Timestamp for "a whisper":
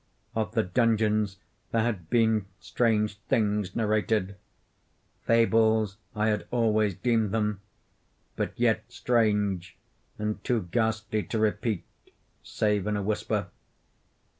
12.97-13.49